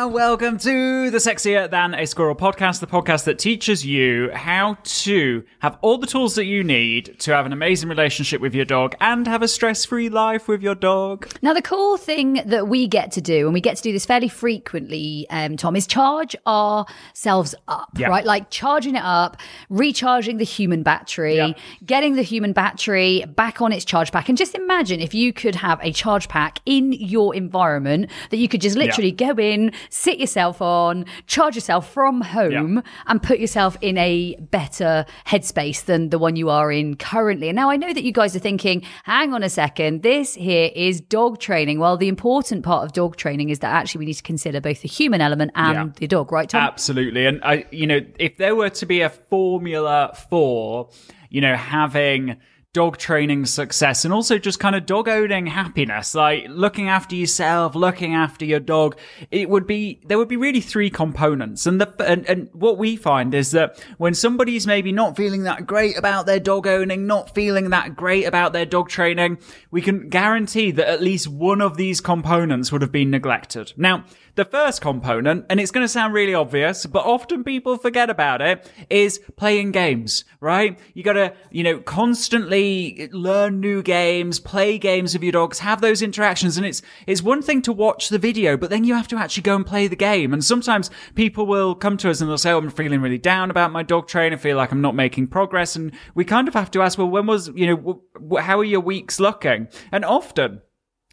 [0.00, 4.78] And welcome to the Sexier Than a Squirrel podcast, the podcast that teaches you how
[4.82, 8.64] to have all the tools that you need to have an amazing relationship with your
[8.64, 11.28] dog and have a stress free life with your dog.
[11.42, 14.06] Now, the cool thing that we get to do, and we get to do this
[14.06, 18.06] fairly frequently, um, Tom, is charge ourselves up, Yeah.
[18.08, 18.24] right?
[18.24, 19.36] Like charging it up,
[19.68, 21.52] recharging the human battery, Yeah.
[21.84, 24.30] getting the human battery back on its charge pack.
[24.30, 28.48] And just imagine if you could have a charge pack in your environment that you
[28.48, 32.82] could just literally go in, sit yourself on, charge yourself from home, Yeah.
[33.06, 37.48] and put yourself in a better headspace than the one you are in currently.
[37.48, 40.70] And now I know that you guys are thinking, hang on a second, this here
[40.74, 41.78] is dog training.
[41.80, 44.82] Well, the important part of dog training is that actually we need to consider both
[44.82, 45.86] the human element and Yeah.
[45.96, 46.62] the dog, right, Tom?
[46.62, 47.26] Absolutely.
[47.26, 50.88] And I, you know, if there were to be a formula for,
[51.28, 52.36] you know, having
[52.72, 57.74] dog training success and also just kind of dog owning happiness, like looking after yourself,
[57.74, 58.96] looking after your dog,
[59.32, 61.66] it would be, there would be really three components.
[61.66, 65.66] And the, and, and what we find is that when somebody's maybe not feeling that
[65.66, 69.38] great about their dog owning, not feeling that great about their dog training,
[69.72, 73.72] we can guarantee that at least one of these components would have been neglected.
[73.76, 74.04] Now,
[74.34, 78.40] the first component, and it's going to sound really obvious, but often people forget about
[78.40, 80.78] it, is playing games, right?
[80.94, 85.80] You got to, you know, constantly learn new games, play games with your dogs, have
[85.80, 86.56] those interactions.
[86.56, 89.42] And it's, it's one thing to watch the video, but then you have to actually
[89.42, 90.32] go and play the game.
[90.32, 93.50] And sometimes people will come to us and they'll say, oh, I'm feeling really down
[93.50, 94.38] about my dog training.
[94.38, 95.76] I feel like I'm not making progress.
[95.76, 98.80] And we kind of have to ask, well, when was, you know, how are your
[98.80, 99.68] weeks looking?
[99.92, 100.62] And often,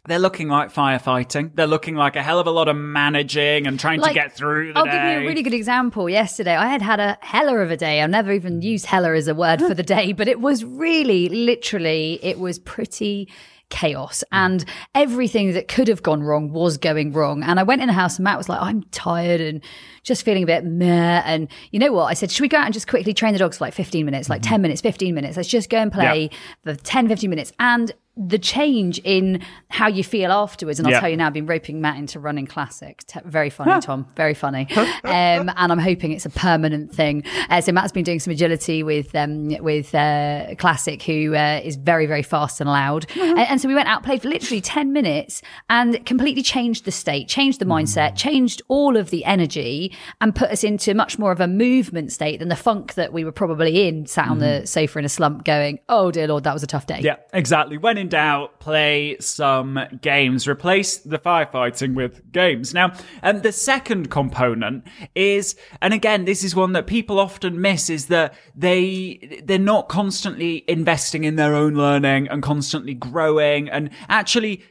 [0.08, 1.54] they're looking like firefighting.
[1.54, 4.72] They're looking like a hell of a lot of managing and trying to get through
[4.72, 4.92] the I'll day.
[4.92, 6.08] give you a really good example.
[6.08, 8.00] Yesterday, I had had a hella of a day.
[8.00, 11.28] I've never even used hella as a word for the day, but it was really,
[11.28, 13.28] literally, it was pretty
[13.70, 14.36] chaos hmm.
[14.36, 14.64] and
[14.94, 17.42] everything that could have gone wrong was going wrong.
[17.42, 19.62] And I went in the house and Matt was like, I'm tired and
[20.02, 21.22] just feeling a bit meh.
[21.24, 22.04] And you know what?
[22.04, 24.04] I said, should we go out and just quickly train the dogs for like 15
[24.04, 24.50] minutes, like hmm.
[24.50, 25.36] 10 minutes, 15 minutes?
[25.36, 26.30] Let's just go and play
[26.64, 27.52] for 10, 15 minutes.
[27.58, 31.00] And the change in how you feel afterwards, and I'll Yeah.
[31.00, 33.02] tell you now, I've been roping Matt into running classic.
[33.24, 34.06] Very funny, Tom.
[34.16, 34.66] Very funny.
[35.04, 37.22] Um, and I'm hoping it's a permanent thing.
[37.48, 41.76] Uh, so Matt's been doing some agility with um, with uh, classic, who uh, is
[41.76, 43.06] very very fast and loud.
[43.16, 46.90] And, and so we went out, played for literally ten minutes, and completely changed the
[46.90, 51.30] state, changed the mindset, changed all of the energy, and put us into much more
[51.32, 54.66] of a movement state than the funk that we were probably in, sat on the
[54.66, 57.78] sofa in a slump, going, "Oh dear lord, that was a tough day." Yeah, exactly.
[57.78, 60.48] When in doubt, play some games.
[60.48, 62.74] Replace the firefighting with games.
[62.74, 62.92] Now,
[63.22, 68.06] and the second component is, and again, this is one that people often miss, is
[68.06, 73.68] that they they're not constantly investing in their own learning and constantly growing.
[73.68, 74.64] And actually,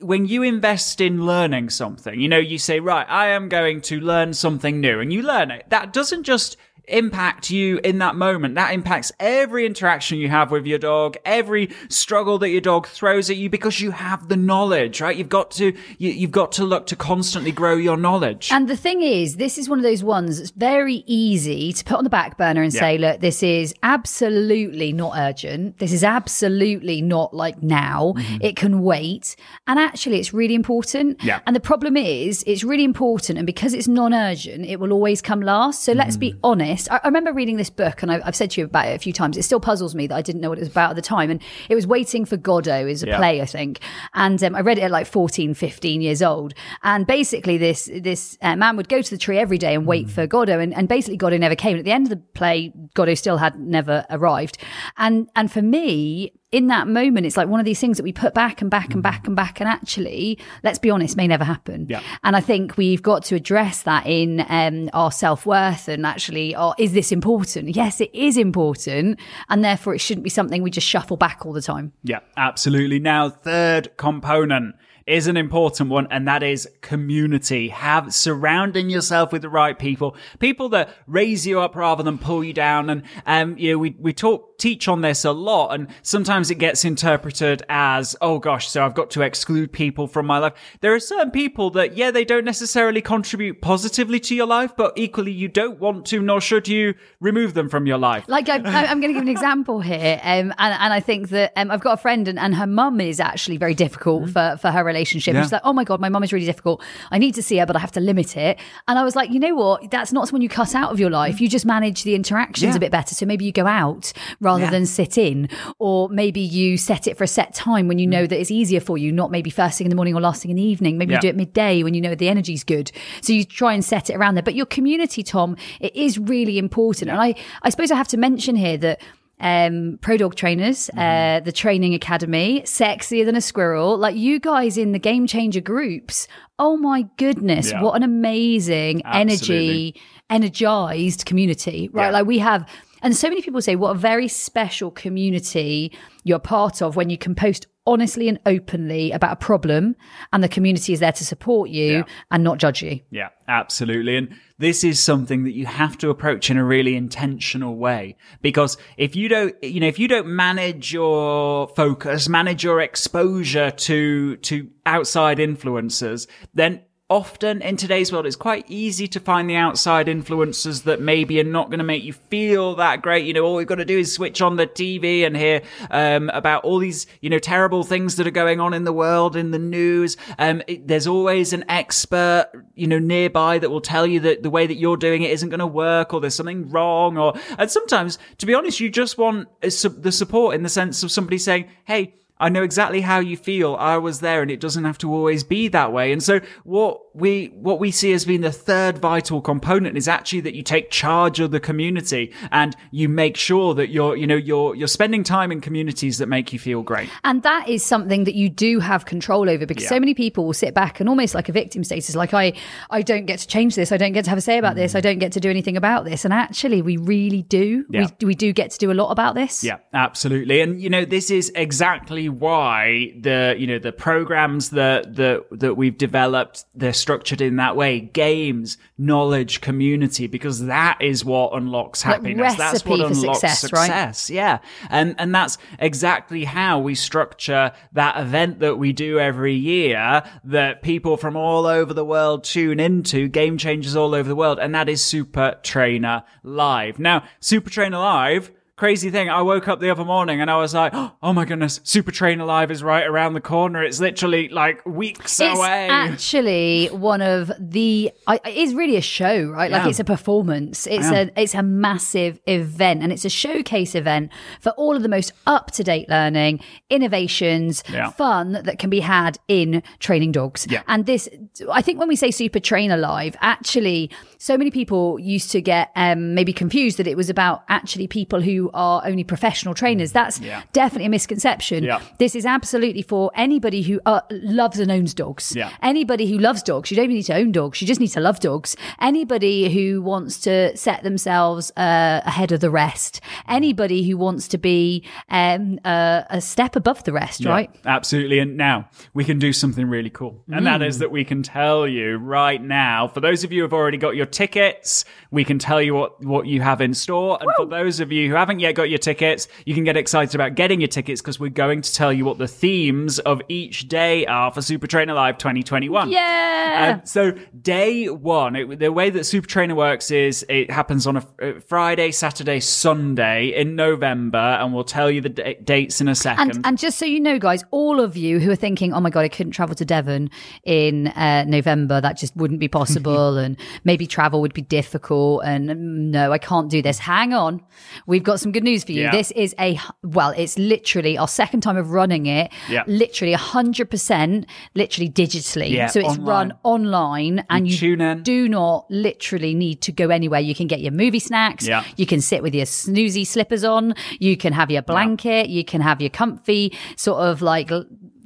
[0.00, 4.00] when you invest in learning something, you know, you say, right, I am going to
[4.00, 5.66] learn something new, and you learn it.
[5.70, 6.56] That doesn't just
[6.88, 8.56] impact you in that moment.
[8.56, 13.30] That impacts every interaction you have with your dog, every struggle that your dog throws
[13.30, 15.16] at you because you have the knowledge, right?
[15.16, 15.66] You've got to,
[15.98, 18.50] you, you've got to look to constantly grow your knowledge.
[18.50, 21.98] And the thing is, this is one of those ones that's very easy to put
[21.98, 22.80] on the back burner and Yeah.
[22.80, 25.78] say, look, this is absolutely not urgent.
[25.78, 28.14] This is absolutely not like now.
[28.16, 28.36] Mm-hmm.
[28.40, 29.36] It can wait.
[29.66, 31.22] And actually, it's really important.
[31.22, 31.40] Yeah.
[31.46, 33.38] And the problem is, it's really important.
[33.38, 35.82] And because it's non urgent, it will always come last.
[35.84, 36.20] So let's Mm.
[36.20, 36.90] be honest.
[36.90, 38.98] I, I remember reading this book, and I, I've said to you about it a
[38.98, 39.36] few times.
[39.36, 41.30] It still puzzles me that I didn't know what it was about at the time.
[41.30, 43.18] And it was Waiting for Godot, is a Yeah.
[43.18, 43.80] play, I think.
[44.14, 46.54] And um, I read it at like 14, 15 years old.
[46.82, 50.10] And basically, this this uh, man would go to the tree every day and wait
[50.10, 50.58] for Godot.
[50.58, 51.72] And, and basically, Godot never came.
[51.72, 54.58] And at the end of the play, Godot still had never arrived.
[54.96, 58.12] And and for me, in that moment, it's like one of these things that we
[58.12, 59.58] put back and back and back and back.
[59.58, 61.86] And actually, let's be honest, may never happen.
[61.88, 62.02] Yeah.
[62.22, 66.54] And I think we've got to address that in um, our self worth and actually,
[66.54, 67.74] oh, is this important?
[67.74, 69.18] Yes, it is important.
[69.48, 71.92] And therefore, it shouldn't be something we just shuffle back all the time.
[72.02, 72.98] Yeah, absolutely.
[72.98, 74.74] Now, third component
[75.06, 77.68] is an important one, and that is community.
[77.68, 82.44] Have surrounding yourself with the right people, people that raise you up rather than pull
[82.44, 82.90] you down.
[82.90, 86.54] And um, you know, we we talk teach on this a lot, and sometimes it
[86.56, 90.52] gets interpreted as, oh gosh, so I've got to exclude people from my life.
[90.80, 94.92] There are certain people that, yeah, they don't necessarily contribute positively to your life, but
[94.96, 98.24] equally you don't want to, nor should you remove them from your life.
[98.28, 101.52] Like I, I'm going to give an example here, um, and and I think that
[101.56, 104.70] um, I've got a friend, and, and her mum is actually very difficult for for
[104.70, 105.34] her relationship.
[105.34, 105.42] Yeah.
[105.42, 106.82] She's like, oh my god, my mum is really difficult.
[107.10, 108.58] I need to see her, but I have to limit it.
[108.86, 109.90] And I was like, you know what?
[109.90, 111.40] That's not someone you cut out of your life.
[111.40, 112.76] You just manage the interactions Yeah.
[112.76, 113.14] a bit better.
[113.14, 114.70] So maybe you go out rather Yeah.
[114.70, 118.26] than sit in, or maybe you set it for a set time when you know
[118.26, 120.50] that it's easier for you, not maybe first thing in the morning or last thing
[120.50, 120.98] in the evening.
[120.98, 121.18] Maybe Yeah.
[121.18, 122.92] you do it midday when you know the energy's good.
[123.20, 124.42] So you try and set it around there.
[124.42, 127.10] But your community, Tom, it is really important.
[127.10, 129.00] And I, I suppose I have to mention here that
[129.40, 134.78] um, Pro Dog Trainers, uh, the Training Academy, Sexier Than a Squirrel, like you guys
[134.78, 136.28] in the Game Changer groups.
[136.60, 137.82] Oh my goodness, Yeah.
[137.82, 139.96] what an amazing Absolutely.
[139.96, 140.00] energy,
[140.30, 142.06] energized community, right?
[142.06, 142.10] Yeah.
[142.10, 142.68] Like we have,
[143.02, 145.92] and so many people say what a very special community
[146.24, 149.96] you're part of when you can post honestly and openly about a problem
[150.32, 152.02] and the community is there to support you Yeah.
[152.30, 153.00] and not judge you.
[153.10, 154.16] Yeah, absolutely.
[154.16, 158.76] And this is something that you have to approach in a really intentional way because
[158.96, 164.36] if you don't, you know, if you don't manage your focus, manage your exposure to,
[164.36, 166.82] to outside influences, then
[167.12, 171.44] often in today's world, it's quite easy to find the outside influences that maybe are
[171.44, 173.26] not going to make you feel that great.
[173.26, 175.60] You know, all we've got to do is switch on the TV and hear
[175.90, 179.36] um, about all these, you know, terrible things that are going on in the world,
[179.36, 180.16] in the news.
[180.38, 184.48] Um, it, there's always an expert, you know, nearby that will tell you that the
[184.48, 187.70] way that you're doing it isn't going to work, or there's something wrong, or and
[187.70, 189.70] sometimes, to be honest, you just want the
[190.12, 193.76] support in the sense of somebody saying, "Hey." I know exactly how you feel.
[193.76, 196.12] I was there and it doesn't have to always be that way.
[196.12, 200.40] And so what we, what we see as being the third vital component is actually
[200.40, 204.34] that you take charge of the community and you make sure that you're, you know,
[204.34, 207.08] you're, you're spending time in communities that make you feel great.
[207.22, 209.90] And that is something that you do have control over because Yeah.
[209.90, 212.54] so many people will sit back and almost like a victim status, like I,
[212.90, 214.94] I don't get to change this, I don't get to have a say about this,
[214.94, 214.96] mm.
[214.96, 216.24] I don't get to do anything about this.
[216.24, 217.84] And actually, we really do.
[217.88, 218.08] Yeah.
[218.20, 219.62] We, we do get to do a lot about this.
[219.62, 220.60] Yeah, absolutely.
[220.60, 225.74] And you know, this is exactly why the you know the programs that that that
[225.76, 232.04] we've developed they're structured in that way: games, knowledge, community, because that is what unlocks
[232.04, 232.54] Like happiness.
[232.56, 233.86] that's what unlocks success, right?
[233.86, 234.30] success.
[234.30, 234.58] Yeah,
[234.90, 240.82] and and that's exactly how we structure that event that we do every year that
[240.82, 243.28] people from all over the world tune into.
[243.28, 246.98] Game changers all over the world, and that is Super Trainer Live.
[246.98, 248.50] Now, Super Trainer Live
[248.82, 249.30] crazy thing.
[249.30, 250.92] I woke up the other morning and I was like,
[251.22, 253.80] oh my goodness, Super Trainer Live is right around the corner.
[253.80, 255.88] It's literally like weeks It's away.
[255.88, 258.10] actually one of the.
[258.26, 259.70] I it is really a show, right?
[259.70, 259.88] Like Yeah.
[259.90, 260.88] it's a performance.
[260.88, 261.26] It's Yeah.
[261.36, 265.32] a it's a massive event, and it's a showcase event for all of the most
[265.46, 266.58] up to date learning,
[266.90, 268.10] innovations, Yeah.
[268.10, 270.66] fun that can be had in training dogs.
[270.88, 271.28] And this,
[271.70, 275.90] I think, when we say Super Trainer Live, actually, so many people used to get
[275.94, 280.12] um, maybe confused that it was about actually people who are only professional trainers.
[280.12, 280.46] That's Mm.
[280.46, 280.62] Yeah.
[280.72, 281.84] definitely a misconception.
[281.84, 282.00] Yeah.
[282.18, 285.52] This is absolutely for anybody who uh, loves and owns dogs.
[285.56, 285.70] Yeah.
[285.82, 286.90] Anybody who loves dogs.
[286.90, 287.80] You don't even need to own dogs.
[287.82, 288.76] You just need to love dogs.
[289.00, 293.20] Anybody who wants to set themselves uh, ahead of the rest.
[293.48, 297.70] Anybody who wants to be um, uh, a step above the rest, Yeah, right?
[297.84, 298.38] Absolutely.
[298.38, 300.42] And now we can do something really cool.
[300.50, 300.86] And that Mm.
[300.88, 303.98] is that we can tell you right now, for those of you who have already
[303.98, 307.38] got your tickets, we can tell you what, what you have in store.
[307.40, 310.34] And for those of you who haven't yet got your tickets, you can get excited
[310.34, 313.88] about getting your tickets because we're going to tell you what the themes of each
[313.88, 316.10] day are for Super Trainer Live 2021.
[316.10, 317.00] Yeah.
[317.00, 321.16] Um, so day one, it, the way that Super Trainer works is it happens on
[321.18, 326.08] a, uh Friday, Saturday, Sunday in November, and we'll tell you the da- dates in
[326.08, 326.56] a second.
[326.56, 329.10] And, and just so you know, guys, all of you who are thinking, oh my
[329.10, 330.30] God, I couldn't travel to Devon
[330.64, 333.38] in uh, November, that just wouldn't be possible.
[333.42, 335.42] and maybe travel would be difficult.
[335.44, 335.76] And mm,
[336.10, 336.98] no, I can't do this.
[336.98, 337.62] Hang on.
[338.06, 339.02] We've got some good news for you.
[339.02, 339.12] Yeah.
[339.12, 342.52] This is a well, it's literally our second time of running it.
[342.68, 342.84] Yeah.
[342.86, 345.70] Literally hundred percent, literally digitally.
[345.70, 346.26] Yeah, so it's online.
[346.26, 348.22] run online, and you, tune in.
[348.22, 350.40] do not literally need to go anywhere.
[350.40, 351.66] You can get your movie snacks.
[351.66, 351.84] Yeah.
[351.96, 353.94] You can sit with your snoozy slippers on.
[354.18, 355.48] You can have your blanket.
[355.48, 357.70] You can have your comfy sort of like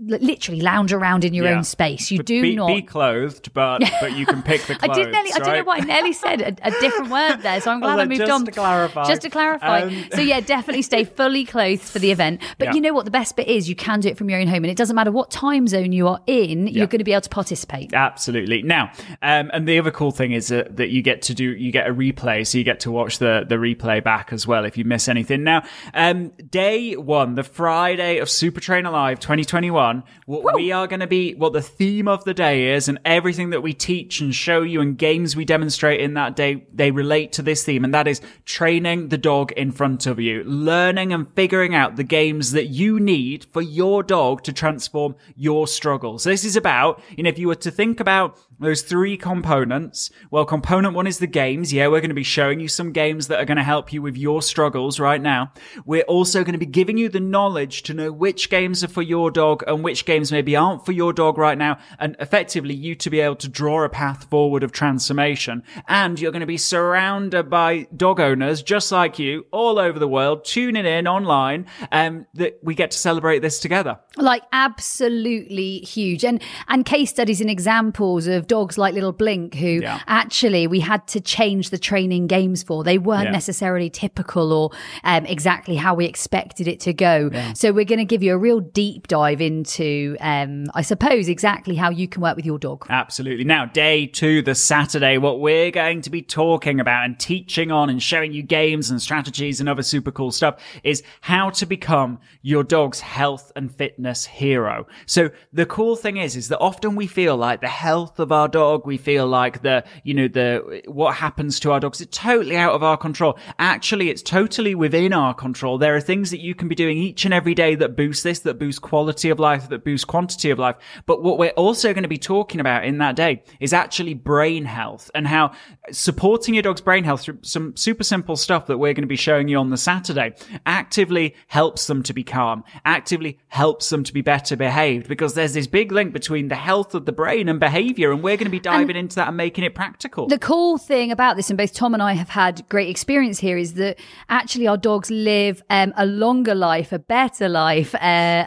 [0.06, 1.56] literally lounge around in your Yeah.
[1.56, 2.10] own space.
[2.10, 2.68] You But do be, not.
[2.68, 5.32] be clothed, but but you can pick the I did nearly.
[5.32, 5.66] I don't know right?
[5.66, 8.20] why I nearly said a, a different word there, so I'm glad I, like, moved
[8.20, 8.44] just on.
[8.44, 9.04] to clarify.
[9.06, 9.82] Just to clarify.
[9.82, 12.40] Um, so yeah, definitely stay fully clothed for the event.
[12.58, 12.74] But Yeah.
[12.74, 13.04] you know what?
[13.04, 14.94] The best bit is you can do it from your own home, and it doesn't
[14.96, 16.66] matter what time zone you are in.
[16.68, 17.92] You're going to be able to participate.
[17.92, 18.62] Absolutely.
[18.62, 21.72] Now, um, and the other cool thing is uh, that you get to do you
[21.72, 24.76] get a replay, so you get to watch the the replay back as well if
[24.78, 25.42] you miss anything.
[25.44, 25.62] Now,
[25.94, 29.95] um, day one, the Friday of Super Trainer Live 2021,
[30.26, 33.50] what we are going to be, what the theme of the day is, and everything
[33.50, 37.32] that we teach and show you and games we demonstrate in that day, they relate
[37.32, 41.32] to this theme, and that is training the dog in front of you, learning and
[41.34, 46.22] figuring out the games that you need for your dog to transform your struggles.
[46.22, 50.10] So this is about, you know, if you were to think about those three components,
[50.30, 51.72] well, component one is the games.
[51.72, 54.02] Yeah, we're going to be showing you some games that are going to help you
[54.02, 55.52] with your struggles right now.
[55.84, 59.02] We're also going to be giving you the knowledge to know which games are for
[59.02, 61.78] your dog and which games maybe aren't for your dog right now.
[61.98, 65.62] And effectively you to be able to draw a path forward of transformation.
[65.88, 70.08] And you're going to be surrounded by dog owners just like you all over the
[70.08, 71.66] world tuning in online.
[71.92, 73.98] Um, that we get to celebrate this together.
[74.16, 79.80] like absolutely huge and and case studies and examples of dogs like little blink who
[79.82, 80.00] Yeah.
[80.06, 83.30] actually we had to change the training games for they weren't Yeah.
[83.32, 84.70] necessarily typical or
[85.04, 88.38] um, exactly how we expected it to go so we're going to give you a
[88.38, 92.86] real deep dive into um, i suppose exactly how you can work with your dog
[92.88, 93.44] Absolutely.
[93.44, 97.90] Now, day two, the Saturday, what we're going to be talking about and teaching on
[97.90, 102.18] and showing you games and strategies and other super cool stuff is how to become
[102.42, 104.86] your dog's health and fitness hero.
[105.06, 108.48] So the cool thing is, is that often we feel like the health of our
[108.48, 112.56] dog, we feel like the, you know, the, what happens to our dogs is totally
[112.56, 113.38] out of our control.
[113.58, 115.78] Actually, it's totally within our control.
[115.78, 118.40] There are things that you can be doing each and every day that boost this,
[118.40, 120.76] that boost quality of life, that boost quantity of life.
[121.06, 124.64] But what we're also going to be talking about in that day is actually brain
[124.64, 125.52] health and how
[125.90, 129.16] supporting your dog's brain health through some super simple stuff that we're going to be
[129.16, 134.12] showing you on the Saturday actively helps them to be calm, actively helps them to
[134.12, 137.60] be better behaved because there's this big link between the health of the brain and
[137.60, 138.12] behavior.
[138.12, 140.26] And we're going to be diving into that and making it practical.
[140.26, 143.56] the cool thing about this, and both Tom and I have had great experience here,
[143.56, 147.98] is that actually our dogs live um, a longer life, a better life, uh,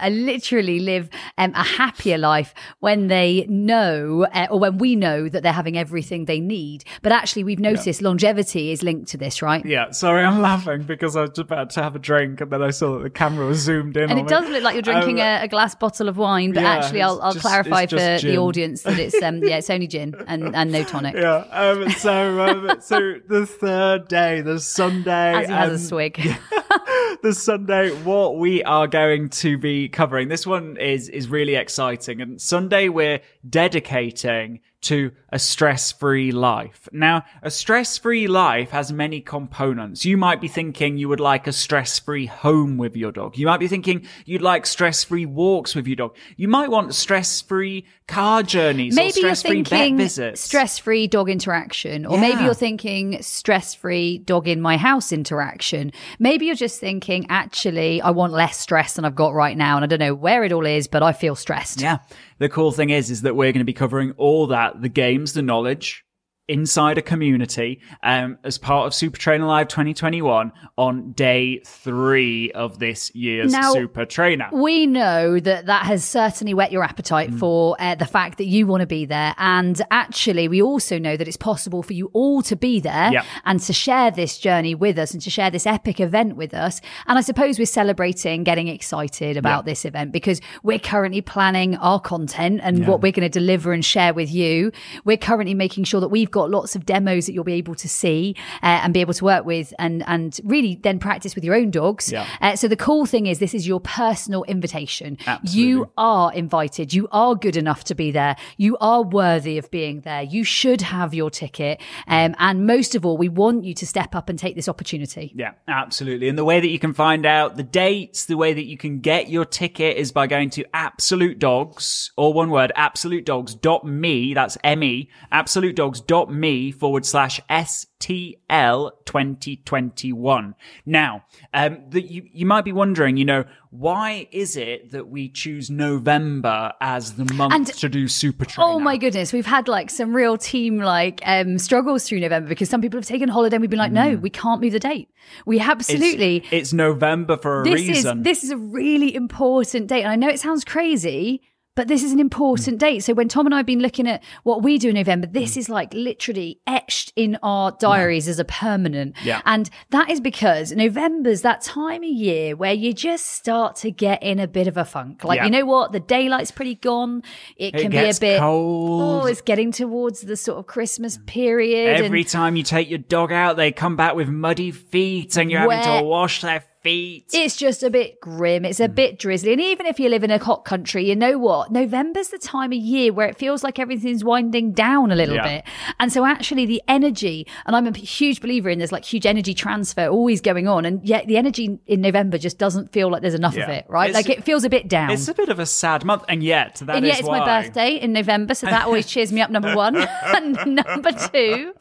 [0.03, 5.29] and literally live um, a happier life when they know, uh, or when we know
[5.29, 6.83] that they're having everything they need.
[7.01, 9.65] But actually, we've noticed longevity is linked to this, right?
[9.65, 12.62] yeah, sorry, I'm laughing because I was just about to have a drink and then
[12.62, 14.09] I saw that the camera was zoomed in.
[14.09, 14.29] And it me.
[14.29, 17.01] does look like you're drinking Um, a, a glass bottle of wine, but yeah, actually,
[17.01, 20.15] I'll, I'll just- clarify for just the audience that it's um, yeah, it's only gin
[20.27, 21.15] and, and no tonic.
[21.19, 21.45] Yeah.
[21.51, 26.15] Um, so, um, so the third day, the Sunday, As he has um, a swig.
[27.21, 30.29] the Sunday, what we are going to be covering.
[30.29, 36.88] This one is is really exciting, and Sunday we're dedicating to a stress-free life.
[36.91, 40.05] Now, a stress-free life has many components.
[40.05, 43.38] You might be thinking you would like a stress-free home with your dog.
[43.38, 46.15] You might be thinking you'd like stress-free walks with your dog.
[46.38, 50.41] You might want stress-free car journeys or maybe you're stress-free thinking vet visits.
[50.41, 56.55] stress-free dog interaction or maybe you're thinking stress-free dog in my house interaction maybe you're
[56.55, 60.00] just thinking actually i want less stress than i've got right now and i don't
[60.00, 62.00] know where it all is but i feel stressed Yeah.
[62.39, 65.33] The cool thing is, is that we're going to be covering all that, the games,
[65.33, 66.03] the knowledge,
[66.50, 72.79] inside a community, um, as part of Super Trainer Live 2021 on day three of
[72.79, 74.50] this year's Now- Super Trainer.
[74.51, 77.39] we know that that has certainly whet your appetite Mm.
[77.39, 79.34] for uh, the fact that you want to be there.
[79.38, 83.25] And actually, we also know that it's possible for you all to be there Yep.
[83.46, 86.82] and to share this journey with us and to share this epic event with us.
[87.08, 92.00] And I suppose we're celebrating getting excited about this event because we're currently planning our
[92.00, 94.72] content and what we're going to deliver and share with you.
[95.06, 97.89] We're currently making sure that we've got lots of demos that you'll be able to
[97.89, 101.55] see uh, and be able to work with and, and really then practice with your
[101.55, 102.12] own dogs.
[102.12, 102.27] Yeah.
[102.41, 105.17] Uh, so the cool thing is this is your personal invitation.
[105.25, 105.62] Absolutely.
[105.62, 106.93] You are invited.
[106.93, 108.36] You are good enough to be there.
[108.58, 110.22] You are worthy of being there.
[110.22, 111.81] You should have your ticket.
[112.08, 115.34] Um, and most of all, we want you to step up and take this opportunity.
[115.36, 116.29] Yeah, absolutely.
[116.29, 119.00] And the way that you can find out the dates, the way that you can
[119.00, 125.10] get your ticket is by going to Absolute Dogs, or one word, absolutedogs.me, that's M-E,
[125.31, 130.55] absolutedogs.me absolutedogs.me forward slash STL 2021.
[130.86, 135.29] Now, um, the, you, you might be wondering, you know, why is it that we
[135.29, 138.69] choose November as the month And- to do Super Trainer?
[138.69, 142.69] Oh my goodness, we've had like some real team like um struggles through November because
[142.69, 145.09] some people have taken holiday and we've been like, no, we can't move the date.
[145.45, 145.62] We Mm.
[145.62, 148.19] It's- absolutely It's, November for a this reason.
[148.19, 150.01] is this is a really important date.
[150.03, 151.41] And I know it sounds crazy,
[151.79, 152.79] but this is an important Mm.
[152.79, 153.00] date.
[153.05, 155.55] So when Tom and I have been looking at what we do in November, this
[155.55, 159.15] is like literally etched in our diaries as a permanent.
[159.24, 159.39] Yeah.
[159.45, 164.21] And that is because November's that time of year where you just start to get
[164.21, 165.24] in a bit of a funk.
[165.24, 165.45] Like, Yeah.
[165.45, 165.93] you know what?
[165.93, 167.24] The daylight's pretty gone.
[167.55, 169.24] It It can be a bit cold.
[169.24, 172.03] Oh, it's getting towards the sort of Christmas period.
[172.03, 175.62] Every time you take your dog out, they come back with muddy feet and you're
[175.62, 177.25] having to wash their feet.
[177.33, 178.63] It's just a bit grim.
[178.65, 178.93] It's a Hmm.
[178.93, 179.51] bit drizzly.
[179.51, 181.71] And even if you live in a hot country, you know what?
[181.71, 185.43] November's the time of year where it feels like everything's winding down a little Yeah.
[185.57, 185.63] bit.
[186.00, 189.53] And so actually the energy, and I'm a huge believer in there's like huge energy
[189.53, 190.86] transfer always going on.
[190.86, 194.09] And yet the energy in November just doesn't feel like there's enough of it, right?
[194.09, 195.12] It's- like it feels a bit down.
[195.12, 197.43] It's a bit of a sad month, and yet that and is yet it's my
[197.45, 199.50] birthday in November, so that always cheers me up.
[199.50, 201.74] Number one, and number two,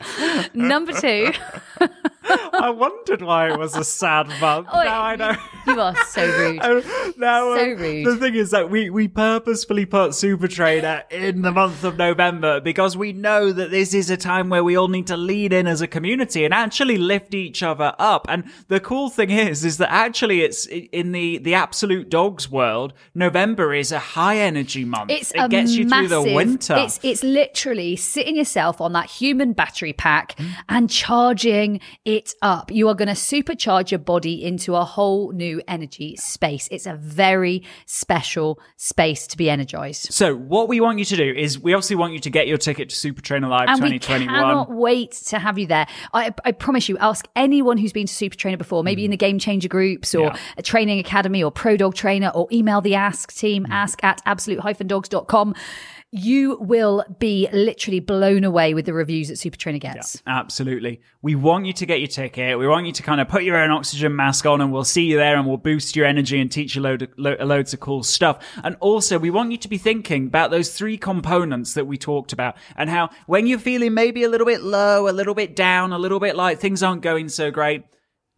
[0.55, 1.31] number two.
[2.52, 4.68] I wondered why it was a sad month.
[4.73, 5.37] Oh, now I know.
[5.66, 6.61] You are so rude.
[6.68, 8.06] Oh, now, So um, rude.
[8.06, 12.61] The thing is that we, we purposefully put Super Trainer in the month of November
[12.61, 15.66] because we know that this is a time where we all need to lean in
[15.66, 18.26] as a community and actually lift each other up.
[18.28, 22.92] And the cool thing is, is that actually it's in the, the absolute dogs world,
[23.14, 25.11] November is a high energy month.
[25.11, 26.76] It's it gets you massive, through the winter.
[26.78, 30.50] It's it's literally sitting yourself on that human battery pack Mm.
[30.68, 32.71] and charging it up.
[32.71, 36.69] You are going to supercharge your body into a whole new energy space.
[36.71, 40.13] It's a very special space to be energized.
[40.13, 42.59] so what we want you to do is we obviously want you to get your
[42.59, 44.35] ticket to Super Trainer Live And we 2021.
[44.35, 45.87] cannot wait to have you there.
[46.13, 49.17] I, I promise you, ask anyone who's been to Super Trainer before, maybe in the
[49.17, 50.35] Game Changer groups or Mm.
[50.35, 50.41] Yeah.
[50.59, 53.71] a training academy or Pro Dog Trainer, or email the Ask team, Mm.
[53.73, 55.55] ask at absolute-dogs.com.
[56.11, 60.23] You will be literally blown away with the reviews that Super Trainer gets.
[60.27, 61.03] Absolutely.
[61.21, 62.59] We want you to get your ticket.
[62.59, 65.05] We want you to kind of put your own oxygen mask on and we'll see
[65.05, 67.81] you there and we'll boost your energy and teach you load of, lo- loads of
[67.81, 68.43] cool stuff.
[68.65, 72.33] And also we want you to be thinking about those three components that we talked
[72.33, 75.93] about and how when you're feeling maybe a little bit low, a little bit down,
[75.93, 77.85] a little bit like things aren't going so great,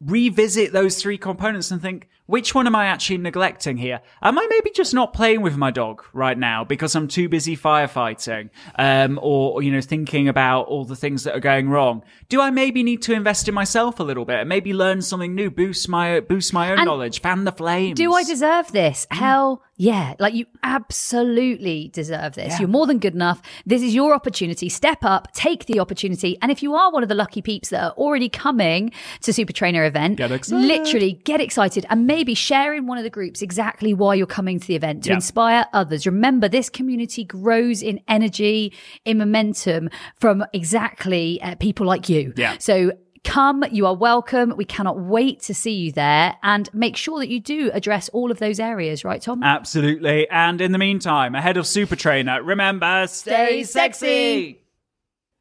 [0.00, 4.01] revisit those three components and think, which one am I actually neglecting here?
[4.23, 7.57] Am I maybe just not playing with my dog right now because I'm too busy
[7.57, 12.05] firefighting, um, or you know thinking about all the things that are going wrong?
[12.29, 15.35] Do I maybe need to invest in myself a little bit and maybe learn something
[15.35, 17.97] new, boost my boost my own And knowledge, fan the flames?
[17.97, 19.07] Do I deserve this?
[19.11, 19.16] Mm.
[19.16, 20.14] Hell yeah.
[20.19, 22.61] Like you absolutely deserve this.
[22.61, 23.40] You're more than good enough.
[23.64, 24.69] This is your opportunity.
[24.69, 26.37] Step up, take the opportunity.
[26.43, 29.55] And if you are one of the lucky peeps that are already coming to Super
[29.55, 33.94] Trainer event, Get literally get excited and maybe share in one of the groups exactly
[33.94, 35.14] why you're coming to the event to Yeah.
[35.14, 36.04] inspire others.
[36.04, 38.74] Remember, this community grows in energy,
[39.06, 42.35] in momentum from exactly uh, people like you.
[42.37, 42.59] Yeah.
[42.59, 44.54] So Come, you are welcome.
[44.56, 48.30] We cannot wait to see you there and make sure that you do address all
[48.30, 49.42] of those areas, right, Tom?
[49.42, 50.26] Absolutely.
[50.30, 54.62] And in the meantime, ahead of Super Trainer, remember, stay, Stay sexy.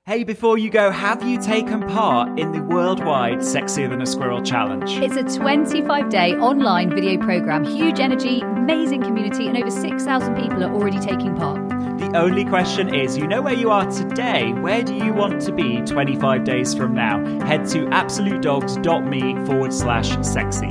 [0.10, 4.42] Hey, before you go, have you taken part in the worldwide Sexier Than a Squirrel
[4.42, 4.90] Challenge?
[4.98, 10.64] It's a 25 day online video program, huge energy, amazing community, and over 6,000 people
[10.64, 11.60] are already taking part.
[12.00, 14.52] The only question is you know where you are today.
[14.54, 17.24] Where do you want to be 25 days from now?
[17.46, 20.70] Head to absolutedogs.me forward slash sexy.